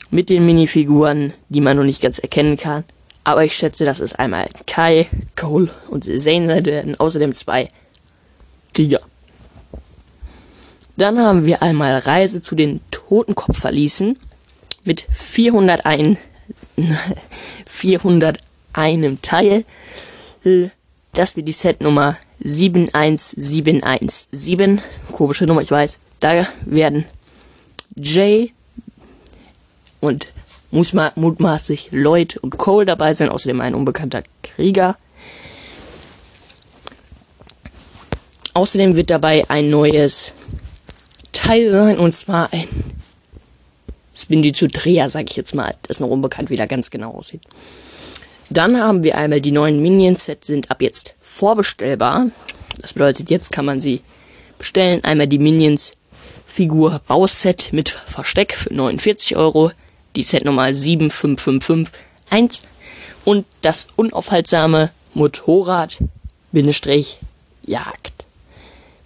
Mit 0.10 0.30
den 0.30 0.46
Minifiguren, 0.46 1.32
die 1.50 1.62
man 1.62 1.78
noch 1.78 1.86
nicht 1.86 2.02
ganz 2.02 2.20
erkennen 2.20 2.58
kann. 2.58 2.84
Aber 3.24 3.44
ich 3.44 3.54
schätze, 3.54 3.86
dass 3.86 4.00
es 4.00 4.14
einmal 4.14 4.50
Kai, 4.66 5.08
Cole 5.36 5.70
und 5.90 6.06
Zane 6.06 6.48
sein 6.48 6.66
werden. 6.66 7.00
Außerdem 7.00 7.36
zwei 7.36 7.68
Tiger. 8.74 9.02
Dann 10.98 11.20
haben 11.20 11.46
wir 11.46 11.62
einmal 11.62 12.00
Reise 12.00 12.42
zu 12.42 12.56
den 12.56 12.82
Totenkopfverließen 12.92 14.18
mit 14.84 15.06
401, 15.10 16.20
401 17.66 18.42
Teil. 19.22 19.64
Das 21.14 21.36
wird 21.36 21.48
die 21.48 21.54
Setnummer 21.54 22.18
71717. 22.40 24.82
Komische 25.12 25.46
Nummer, 25.46 25.62
ich 25.62 25.72
weiß. 25.72 26.00
Da 26.20 26.46
werden 26.66 27.06
Jay 27.96 28.54
und 30.00 30.32
mutmaßlich 30.72 31.90
Lloyd 31.92 32.38
und 32.38 32.58
Cole 32.58 32.86
dabei 32.86 33.14
sein, 33.14 33.30
außerdem 33.30 33.62
ein 33.62 33.76
unbekannter 33.76 34.24
Krieger. 34.44 34.96
Außerdem 38.54 38.96
wird 38.96 39.10
dabei 39.10 39.46
ein 39.50 39.70
neues 39.70 40.34
Teil 41.32 41.72
sein, 41.72 41.98
und 41.98 42.14
zwar 42.14 42.52
ein 42.52 42.68
Spinjitzu 44.14 44.68
Dreher, 44.68 45.10
sag 45.10 45.30
ich 45.30 45.38
jetzt 45.38 45.56
mal. 45.56 45.74
Das 45.84 45.98
ist 45.98 46.02
noch 46.02 46.10
unbekannt, 46.10 46.50
wie 46.50 46.58
der 46.58 46.68
ganz 46.68 46.90
genau 46.90 47.12
aussieht. 47.12 47.42
Dann 48.50 48.82
haben 48.82 49.04
wir 49.04 49.18
einmal 49.18 49.40
die 49.40 49.52
neuen 49.52 49.82
Minion-Sets 49.82 50.48
sind 50.48 50.72
ab 50.72 50.82
jetzt 50.82 51.16
vorbestellbar. 51.22 52.28
Das 52.82 52.94
bedeutet, 52.94 53.30
jetzt 53.30 53.52
kann 53.52 53.66
man 53.66 53.80
sie 53.80 54.02
bestellen. 54.58 55.04
Einmal 55.04 55.28
die 55.28 55.40
Minions 55.40 55.94
Figur 56.48 57.00
Bauset 57.08 57.72
mit 57.72 57.88
Versteck 57.88 58.54
für 58.54 58.74
49 58.74 59.38
Euro 59.38 59.72
die 60.16 60.24
Setnummer 60.24 60.74
75551 60.74 62.62
und 63.26 63.46
das 63.62 63.88
unaufhaltsame 63.96 64.92
Motorrad 65.14 66.00
Bindestrich 66.52 67.20
Jagd. 67.66 68.26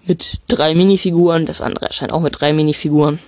Mit 0.06 0.42
drei 0.48 0.76
Minifiguren, 0.76 1.46
das 1.46 1.62
andere 1.62 1.88
erscheint 1.88 2.14
auch 2.14 2.22
mit 2.22 2.40
drei 2.40 2.54
Minifiguren 2.54 3.20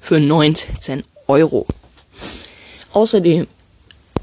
für 0.00 0.20
19 0.20 1.02
Euro. 1.28 1.66
Außerdem, 2.92 3.46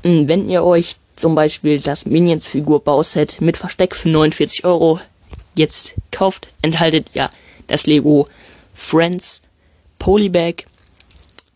hm, 0.04 0.28
wenn 0.28 0.50
ihr 0.50 0.64
euch 0.64 0.98
zum 1.16 1.36
Beispiel 1.36 1.80
das 1.80 2.06
Minions 2.06 2.48
Figur 2.48 2.84
Bauset 2.84 3.42
mit 3.42 3.58
Versteck 3.58 3.96
für 3.96 4.10
49 4.10 4.64
Euro 4.64 5.00
jetzt 5.56 5.96
kauft, 6.12 6.48
enthaltet 6.62 7.08
ihr 7.14 7.30
das 7.68 7.88
Lego 7.88 8.28
Friends 8.74 9.42
Polybag 9.98 10.66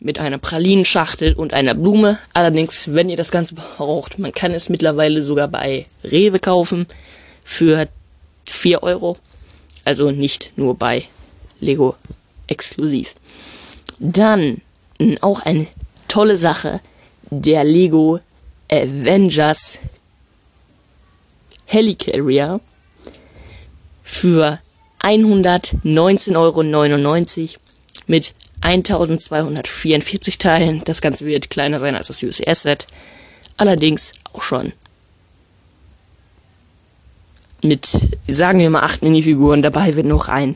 mit 0.04 0.20
einer 0.20 0.38
Pralinenschachtel 0.38 1.34
und 1.34 1.54
einer 1.54 1.74
Blume. 1.74 2.20
Allerdings, 2.34 2.94
wenn 2.94 3.10
ihr 3.10 3.18
das 3.18 3.32
Ganze 3.32 3.56
braucht, 3.56 4.20
man 4.20 4.34
kann 4.34 4.52
es 4.52 4.70
mittlerweile 4.70 5.24
sogar 5.24 5.48
bei 5.48 5.86
Rewe 6.04 6.40
kaufen 6.40 6.86
für 7.44 7.88
4 8.46 8.84
Euro. 8.84 9.18
Also 9.86 10.12
nicht 10.12 10.52
nur 10.58 10.76
bei 10.76 11.04
Lego 11.60 11.96
exklusiv. 12.48 13.16
Dann 14.00 14.62
auch 15.22 15.40
eine 15.42 15.66
tolle 16.08 16.38
Sache, 16.38 16.80
der 17.30 17.64
Lego 17.64 18.20
Avengers 18.70 19.80
Helicarrier 21.66 22.60
für 24.04 24.60
119,99 25.00 26.36
Euro 26.38 26.64
mit 28.08 28.34
1244 28.64 30.38
Teilen. 30.38 30.82
Das 30.86 31.02
Ganze 31.02 31.26
wird 31.26 31.50
kleiner 31.50 31.80
sein 31.80 31.96
als 31.96 32.08
das 32.08 32.24
UCS-Set. 32.24 32.88
Allerdings 33.58 34.14
auch 34.32 34.42
schon 34.42 34.74
mit, 37.64 37.88
sagen 38.28 38.60
wir 38.60 38.70
mal, 38.70 38.82
acht 38.82 39.04
Minifiguren. 39.04 39.62
Dabei 39.62 39.96
wird 39.96 40.06
noch 40.06 40.28
ein 40.28 40.56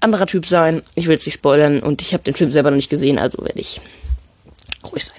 anderer 0.00 0.26
Typ 0.26 0.46
sein. 0.46 0.82
Ich 0.94 1.06
will 1.06 1.16
es 1.16 1.26
nicht 1.26 1.34
spoilern 1.34 1.80
und 1.80 2.02
ich 2.02 2.12
habe 2.12 2.24
den 2.24 2.34
Film 2.34 2.50
selber 2.50 2.70
noch 2.70 2.76
nicht 2.76 2.90
gesehen, 2.90 3.18
also 3.18 3.42
werde 3.42 3.60
ich 3.60 3.80
ruhig 4.90 5.04
sein. 5.04 5.18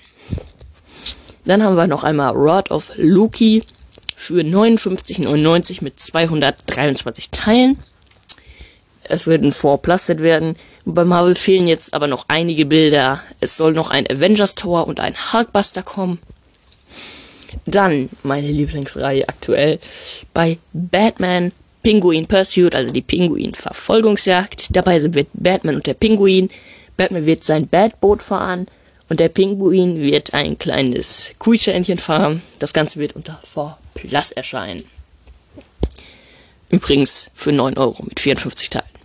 Dann 1.45 1.63
haben 1.63 1.75
wir 1.75 1.87
noch 1.87 2.03
einmal 2.03 2.33
Rod 2.33 2.71
of 2.71 2.91
Loki 2.97 3.63
für 4.15 4.41
59,99 4.41 5.83
mit 5.83 5.99
223 5.99 7.29
Teilen. 7.31 7.79
Es 9.03 9.25
wird 9.25 9.43
ein 9.43 9.51
4 9.51 9.77
Plus 9.77 10.05
Set 10.05 10.21
werden. 10.21 10.55
Bei 10.91 11.05
Marvel 11.05 11.35
fehlen 11.35 11.67
jetzt 11.67 11.93
aber 11.93 12.07
noch 12.07 12.25
einige 12.29 12.65
Bilder. 12.65 13.21
Es 13.39 13.55
soll 13.55 13.73
noch 13.73 13.91
ein 13.91 14.09
Avengers 14.09 14.55
Tower 14.55 14.87
und 14.87 14.99
ein 14.99 15.13
Hulkbuster 15.15 15.83
kommen. 15.83 16.19
Dann 17.65 18.09
meine 18.23 18.47
Lieblingsreihe 18.47 19.29
aktuell 19.29 19.79
bei 20.33 20.57
Batman 20.73 21.51
Pinguin 21.83 22.25
Pursuit, 22.25 22.73
also 22.73 22.91
die 22.91 23.03
Pinguin 23.03 23.53
Verfolgungsjagd. 23.53 24.75
Dabei 24.75 24.99
sind 24.99 25.15
Batman 25.33 25.75
und 25.75 25.85
der 25.85 25.93
Pinguin. 25.93 26.49
Batman 26.97 27.27
wird 27.27 27.43
sein 27.43 27.67
Batboot 27.67 28.23
fahren 28.23 28.65
und 29.09 29.19
der 29.19 29.29
Pinguin 29.29 30.01
wird 30.01 30.33
ein 30.33 30.57
kleines 30.57 31.33
Kuhschähnchen 31.37 31.99
fahren. 31.99 32.41
Das 32.57 32.73
Ganze 32.73 32.99
wird 32.99 33.15
unter 33.15 33.39
4 33.43 33.77
Plus 33.93 34.31
erscheinen. 34.31 34.83
Übrigens 36.69 37.29
für 37.35 37.51
9 37.51 37.77
Euro 37.77 38.03
mit 38.03 38.19
54 38.19 38.71
Teilen. 38.71 38.98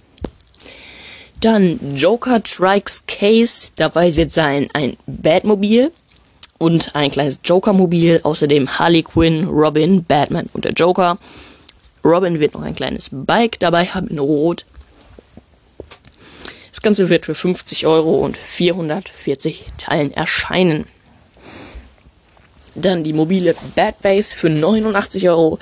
Dann 1.45 1.79
Joker 1.95 2.43
Trikes 2.43 3.03
Case. 3.07 3.73
Dabei 3.77 4.17
wird 4.17 4.33
sein 4.33 4.71
ein 4.73 4.97
Batmobil 5.07 5.93
und 6.57 6.97
ein 6.97 7.11
kleines 7.11 7.41
Joker-Mobil. 7.45 8.21
Außerdem 8.23 8.79
Harley 8.79 9.03
Quinn, 9.03 9.45
Robin, 9.45 10.05
Batman 10.05 10.49
und 10.55 10.65
der 10.65 10.73
Joker. 10.73 11.19
Robin 12.03 12.41
wird 12.41 12.55
noch 12.55 12.63
ein 12.63 12.75
kleines 12.75 13.11
Bike 13.13 13.61
dabei 13.61 13.85
haben 13.85 14.09
in 14.09 14.21
Rot. 14.21 14.65
Das 16.71 16.81
Ganze 16.81 17.11
wird 17.11 17.27
für 17.27 17.35
50 17.35 17.87
Euro 17.87 18.25
und 18.25 18.39
440 18.39 19.67
Teilen 19.77 20.13
erscheinen. 20.13 20.87
Dann 22.75 23.05
die 23.05 23.13
mobile 23.13 23.55
Bad 23.77 24.01
Base 24.01 24.35
für 24.35 24.49
89 24.49 25.29
Euro. 25.29 25.59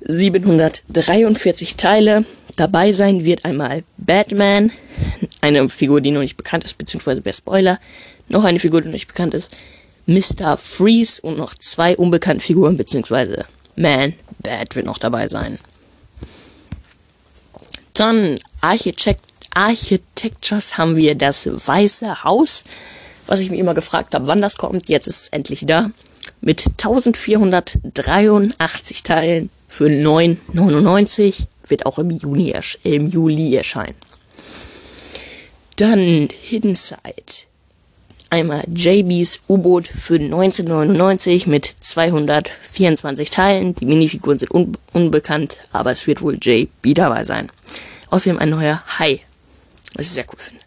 743 0.00 1.76
Teile. 1.76 2.24
Dabei 2.56 2.92
sein 2.92 3.24
wird 3.24 3.44
einmal 3.44 3.84
Batman, 3.96 4.72
eine 5.40 5.68
Figur, 5.68 6.00
die 6.00 6.10
noch 6.10 6.22
nicht 6.22 6.36
bekannt 6.36 6.64
ist, 6.64 6.76
beziehungsweise 6.78 7.24
wer 7.24 7.32
Spoiler, 7.32 7.78
noch 8.28 8.42
eine 8.44 8.58
Figur, 8.58 8.80
die 8.80 8.88
noch 8.88 8.94
nicht 8.94 9.06
bekannt 9.08 9.34
ist, 9.34 9.56
Mr. 10.06 10.56
Freeze 10.56 11.20
und 11.22 11.36
noch 11.36 11.54
zwei 11.54 11.96
unbekannte 11.96 12.44
Figuren, 12.44 12.76
beziehungsweise 12.76 13.44
Man, 13.76 14.14
Bat 14.40 14.74
wird 14.74 14.86
noch 14.86 14.98
dabei 14.98 15.28
sein. 15.28 15.60
Dann 17.94 18.36
Architect 18.60 19.22
Architectures 19.54 20.76
haben 20.78 20.96
wir 20.96 21.14
das 21.14 21.46
Weiße 21.46 22.22
Haus, 22.22 22.64
was 23.26 23.40
ich 23.40 23.50
mir 23.50 23.58
immer 23.58 23.74
gefragt 23.74 24.14
habe, 24.14 24.28
wann 24.28 24.42
das 24.42 24.56
kommt. 24.56 24.88
Jetzt 24.88 25.08
ist 25.08 25.22
es 25.22 25.28
endlich 25.28 25.64
da. 25.66 25.90
Mit 26.40 26.66
1483 26.66 29.02
Teilen 29.02 29.50
für 29.68 29.86
9,99 29.86 31.44
wird 31.68 31.86
auch 31.86 31.98
im, 31.98 32.10
Juni 32.10 32.54
im 32.82 33.08
Juli 33.08 33.54
erscheinen. 33.54 33.94
Dann 35.76 36.28
Hidden 36.32 36.74
Side. 36.74 37.46
Einmal 38.30 38.64
JBs 38.68 39.40
U-Boot 39.48 39.86
für 39.86 40.16
1999 40.16 41.46
mit 41.46 41.72
224 41.80 43.30
Teilen. 43.30 43.74
Die 43.74 43.86
Minifiguren 43.86 44.38
sind 44.38 44.50
un 44.50 44.72
unbekannt, 44.92 45.60
aber 45.72 45.92
es 45.92 46.06
wird 46.06 46.20
wohl 46.20 46.36
JB 46.40 46.94
dabei 46.94 47.24
sein. 47.24 47.50
Außerdem 48.10 48.38
ein 48.38 48.50
neuer 48.50 48.82
Hai, 48.98 49.20
was 49.94 50.06
ich 50.06 50.12
sehr 50.12 50.26
cool 50.28 50.38
finde. 50.38 50.60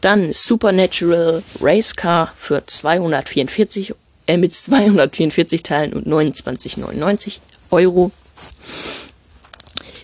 Dann 0.00 0.32
Supernatural 0.32 1.42
Race 1.60 1.96
Car 1.96 2.32
für 2.36 2.64
244 2.64 3.94
äh, 4.26 4.36
mit 4.36 4.54
244 4.54 5.62
Teilen 5.62 5.92
und 5.92 6.06
29,99 6.06 7.38
Euro. 7.70 8.10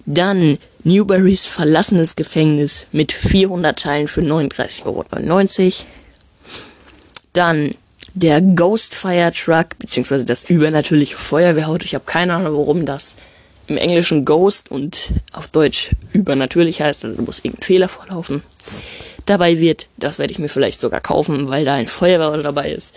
Dann 0.07 0.59
Newberrys 0.85 1.47
verlassenes 1.47 2.17
Gefängnis 2.17 2.87
mit 2.93 3.13
400 3.13 3.79
Teilen 3.79 4.09
für 4.09 4.21
39,99 4.21 4.87
Euro. 4.87 5.05
Dann 7.33 7.75
der 8.15 8.41
Ghost 8.41 8.95
Fire 8.95 9.33
Truck, 9.33 9.79
beziehungsweise 9.79 10.25
das 10.25 10.45
übernatürliche 10.45 11.17
Feuerwehrauto. 11.17 11.85
Ich 11.85 11.95
habe 11.95 12.05
keine 12.05 12.35
Ahnung, 12.35 12.59
warum 12.59 12.85
das 12.85 13.17
im 13.69 13.77
Englischen 13.77 14.25
Ghost 14.25 14.71
und 14.71 15.13
auf 15.33 15.49
Deutsch 15.49 15.93
übernatürlich 16.13 16.83
heißt. 16.83 17.05
Also 17.05 17.23
muss 17.23 17.39
irgendein 17.39 17.65
Fehler 17.65 17.89
vorlaufen. 17.89 18.43
Dabei 19.27 19.59
wird, 19.61 19.89
das 19.99 20.19
werde 20.19 20.33
ich 20.33 20.39
mir 20.39 20.49
vielleicht 20.49 20.81
sogar 20.81 21.01
kaufen, 21.01 21.49
weil 21.49 21.65
da 21.65 21.75
ein 21.75 21.87
Feuerwehrauto 21.87 22.43
dabei 22.43 22.73
ist. 22.73 22.97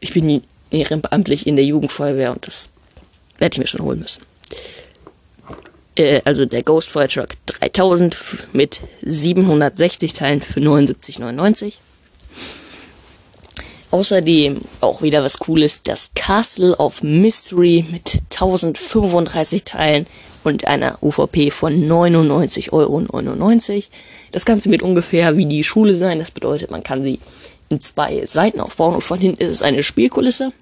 Ich 0.00 0.12
bin 0.12 0.42
ehrenamtlich 0.70 1.46
in 1.46 1.56
der 1.56 1.64
Jugendfeuerwehr 1.64 2.32
und 2.32 2.46
das 2.46 2.70
werde 3.38 3.54
ich 3.54 3.58
mir 3.58 3.66
schon 3.66 3.84
holen 3.84 4.00
müssen. 4.00 4.22
Äh, 5.96 6.20
also 6.24 6.44
der 6.44 6.62
Ghost 6.62 6.90
Fire 6.90 7.08
Truck 7.08 7.30
3000 7.46 8.16
mit 8.52 8.80
760 9.02 10.12
Teilen 10.12 10.40
für 10.40 10.60
79,99. 10.60 11.74
Außerdem 13.90 14.60
auch 14.80 15.02
wieder 15.02 15.22
was 15.22 15.38
Cooles, 15.38 15.84
das 15.84 16.10
Castle 16.16 16.76
of 16.78 17.04
Mystery 17.04 17.84
mit 17.92 18.22
1035 18.32 19.62
Teilen 19.62 20.06
und 20.42 20.66
einer 20.66 20.98
UVP 21.00 21.52
von 21.52 21.72
99,99 21.88 22.72
Euro. 22.72 23.02
Das 24.32 24.44
Ganze 24.44 24.70
wird 24.72 24.82
ungefähr 24.82 25.36
wie 25.36 25.46
die 25.46 25.62
Schule 25.62 25.96
sein. 25.96 26.18
Das 26.18 26.32
bedeutet, 26.32 26.72
man 26.72 26.82
kann 26.82 27.04
sie 27.04 27.20
in 27.74 27.80
zwei 27.80 28.24
Seiten 28.26 28.60
aufbauen 28.60 28.94
und 28.94 29.02
von 29.02 29.18
hinten 29.18 29.42
ist 29.42 29.50
es 29.50 29.62
eine 29.62 29.82
Spielkulisse. 29.82 30.52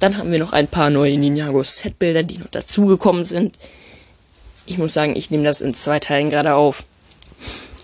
Dann 0.00 0.16
haben 0.16 0.32
wir 0.32 0.38
noch 0.38 0.52
ein 0.52 0.68
paar 0.68 0.90
neue 0.90 1.18
Ninjago 1.18 1.62
Setbilder, 1.62 2.22
die 2.22 2.38
noch 2.38 2.48
dazugekommen 2.48 3.24
sind. 3.24 3.58
Ich 4.66 4.78
muss 4.78 4.94
sagen, 4.94 5.16
ich 5.16 5.30
nehme 5.30 5.44
das 5.44 5.60
in 5.60 5.74
zwei 5.74 5.98
Teilen 5.98 6.30
gerade 6.30 6.54
auf. 6.54 6.84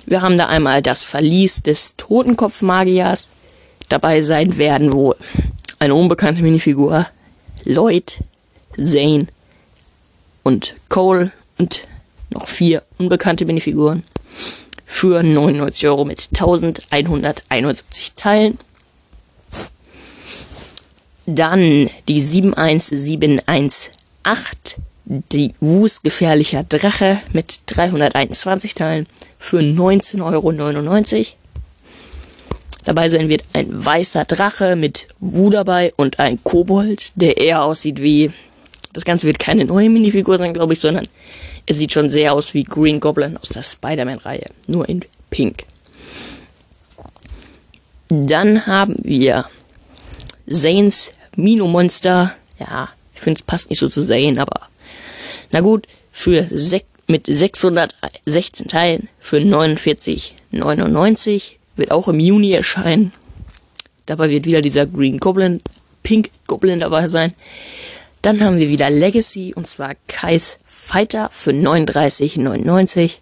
Wir 0.06 0.22
haben 0.22 0.38
da 0.38 0.46
einmal 0.46 0.82
das 0.82 1.02
Verlies 1.02 1.62
des 1.62 1.96
Totenkopfmagiers, 1.96 3.26
dabei 3.88 4.22
sein 4.22 4.56
werden 4.56 4.92
wohl 4.92 5.16
eine 5.78 5.94
unbekannte 5.94 6.42
Minifigur, 6.42 7.06
Lloyd, 7.64 8.18
Zane 8.80 9.26
und 10.44 10.76
Cole 10.88 11.32
und 11.58 11.82
noch 12.30 12.46
vier 12.46 12.82
unbekannte 12.98 13.46
Minifiguren 13.46 14.04
für 14.87 15.22
99 15.22 15.88
Euro 15.88 16.07
mit 16.07 16.29
1171 16.33 18.14
Teilen. 18.14 18.57
Dann 21.27 21.90
die 22.07 22.20
71718, 22.20 23.92
die 25.33 25.53
Wus 25.61 26.03
gefährlicher 26.03 26.62
Drache 26.62 27.18
mit 27.33 27.61
321 27.66 28.75
Teilen 28.75 29.07
für 29.38 29.59
19,99 29.59 30.22
Euro. 30.22 31.27
Dabei 32.85 33.09
sein 33.09 33.29
wird 33.29 33.44
ein 33.53 33.66
weißer 33.85 34.25
Drache 34.25 34.77
mit 34.77 35.09
Wu 35.18 35.51
dabei 35.51 35.92
und 35.96 36.20
ein 36.20 36.38
Kobold, 36.44 37.11
der 37.16 37.37
eher 37.37 37.62
aussieht 37.62 38.01
wie. 38.01 38.31
Das 38.92 39.05
Ganze 39.05 39.27
wird 39.27 39.40
keine 39.40 39.64
neue 39.64 39.90
Minifigur 39.90 40.38
sein, 40.38 40.55
glaube 40.55 40.72
ich, 40.72 40.81
sondern 40.81 41.07
er 41.66 41.74
sieht 41.74 41.92
schon 41.92 42.09
sehr 42.09 42.33
aus 42.33 42.55
wie 42.55 42.62
Green 42.62 43.00
Goblin 43.00 43.37
aus 43.37 43.50
der 43.50 43.62
Spider-Man-Reihe. 43.62 44.46
Nur 44.68 44.88
in 44.88 45.05
Pink. 45.31 45.64
Dann 48.09 48.66
haben 48.66 48.96
wir 49.02 49.44
Zanes 50.48 51.11
Mino 51.37 51.66
Monster. 51.66 52.33
Ja, 52.61 52.88
ich 53.14 53.20
finde 53.20 53.38
es 53.38 53.42
passt 53.42 53.68
nicht 53.68 53.81
so 53.81 53.88
zu 53.88 54.02
Zane, 54.02 54.40
aber 54.40 54.68
na 55.50 55.61
gut, 55.61 55.88
für 56.12 56.46
mit 57.09 57.26
616 57.26 58.68
Teilen 58.68 59.09
für 59.18 59.38
49,99 59.38 61.57
wird 61.76 61.90
auch 61.90 62.07
im 62.09 62.20
Juni 62.20 62.52
erscheinen. 62.52 63.12
Dabei 64.07 64.31
wird 64.31 64.46
wieder 64.46 64.61
dieser 64.61 64.87
Green 64.87 65.18
Goblin, 65.18 65.61
Pink 66.02 66.31
Goblin 66.46 66.81
dabei 66.81 67.07
sein. 67.09 67.33
Dann 68.26 68.42
haben 68.42 68.58
wir 68.58 68.68
wieder 68.68 68.90
Legacy 68.90 69.54
und 69.54 69.68
zwar 69.68 69.94
Kais 70.08 70.58
Fighter 70.64 71.28
für 71.30 71.52
39,99 71.52 73.18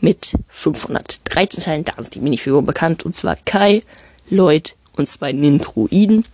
mit 0.00 0.32
513 0.48 1.62
Teilen. 1.62 1.84
Da 1.84 1.92
sind 1.98 2.16
die 2.16 2.20
Minifiguren 2.20 2.64
bekannt, 2.64 3.04
und 3.04 3.14
zwar 3.14 3.36
Kai, 3.36 3.80
Lloyd 4.28 4.74
und 4.96 5.08
zwei 5.08 5.30
Nintroiden. 5.30 6.24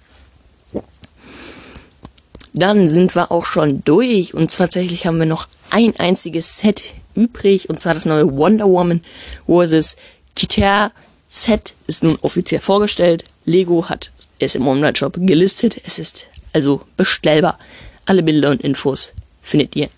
Dann 2.55 2.88
sind 2.88 3.14
wir 3.14 3.31
auch 3.31 3.44
schon 3.44 3.85
durch 3.85 4.33
und 4.33 4.50
tatsächlich 4.50 5.07
haben 5.07 5.18
wir 5.18 5.26
noch 5.26 5.46
ein 5.68 5.92
einziges 5.98 6.61
Set 6.61 6.94
übrig 7.14 7.68
und 7.68 7.79
zwar 7.81 7.92
das 7.92 8.07
neue 8.07 8.35
Wonder 8.35 8.64
Woman 8.64 9.02
vs. 9.46 9.96
Kitar 10.35 10.90
Set 11.29 11.74
ist 11.87 12.02
nun 12.02 12.16
offiziell 12.22 12.62
vorgestellt. 12.62 13.24
Lego 13.44 13.90
hat 13.90 14.11
es 14.38 14.55
im 14.55 14.66
Online-Shop 14.66 15.18
gelistet. 15.18 15.83
Es 15.85 15.98
ist 15.98 16.24
also 16.55 16.81
bestellbar. 16.96 17.59
Alle 18.07 18.23
Bilder 18.23 18.51
und 18.51 18.62
Infos 18.62 19.12
findet 19.42 19.77
ihr 19.77 19.88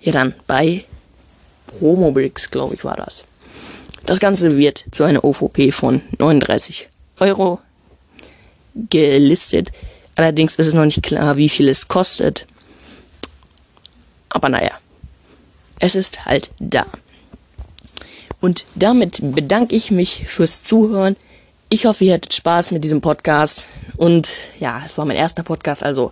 hier 0.00 0.12
dann 0.12 0.34
bei 0.46 0.84
Promobricks, 1.66 2.50
glaube 2.50 2.74
ich, 2.74 2.84
war 2.84 2.96
das. 2.96 3.24
Das 4.04 4.18
Ganze 4.18 4.56
wird 4.56 4.84
zu 4.90 5.04
einer 5.04 5.24
OVP 5.24 5.70
von 5.70 6.02
39 6.18 6.88
Euro 7.20 7.60
gelistet. 8.74 9.70
Allerdings 10.16 10.56
ist 10.56 10.66
es 10.66 10.74
noch 10.74 10.84
nicht 10.84 11.02
klar, 11.02 11.36
wie 11.36 11.48
viel 11.48 11.68
es 11.68 11.86
kostet. 11.86 12.46
Aber 14.28 14.48
naja, 14.48 14.72
es 15.78 15.94
ist 15.94 16.24
halt 16.26 16.50
da. 16.58 16.86
Und 18.40 18.64
damit 18.74 19.20
bedanke 19.22 19.76
ich 19.76 19.92
mich 19.92 20.26
fürs 20.26 20.64
Zuhören. 20.64 21.16
Ich 21.68 21.86
hoffe, 21.86 22.04
ihr 22.04 22.14
hattet 22.14 22.34
Spaß 22.34 22.72
mit 22.72 22.82
diesem 22.82 23.00
Podcast. 23.00 23.68
Und 23.96 24.28
ja, 24.58 24.82
es 24.84 24.98
war 24.98 25.04
mein 25.04 25.16
erster 25.16 25.44
Podcast, 25.44 25.84
also 25.84 26.10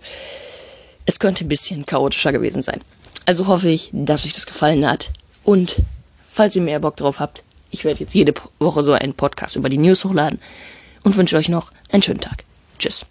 es 1.10 1.18
könnte 1.18 1.44
ein 1.44 1.48
bisschen 1.48 1.84
chaotischer 1.84 2.30
gewesen 2.30 2.62
sein. 2.62 2.80
Also 3.26 3.48
hoffe 3.48 3.68
ich, 3.68 3.90
dass 3.92 4.24
euch 4.24 4.32
das 4.32 4.46
gefallen 4.46 4.88
hat. 4.88 5.10
Und 5.42 5.82
falls 6.24 6.54
ihr 6.54 6.62
mehr 6.62 6.78
Bock 6.78 6.96
drauf 6.96 7.18
habt, 7.18 7.42
ich 7.72 7.84
werde 7.84 7.98
jetzt 7.98 8.14
jede 8.14 8.32
Woche 8.60 8.84
so 8.84 8.92
einen 8.92 9.14
Podcast 9.14 9.56
über 9.56 9.68
die 9.68 9.78
News 9.78 10.04
hochladen 10.04 10.38
und 11.02 11.16
wünsche 11.16 11.36
euch 11.36 11.48
noch 11.48 11.72
einen 11.90 12.04
schönen 12.04 12.20
Tag. 12.20 12.44
Tschüss. 12.78 13.06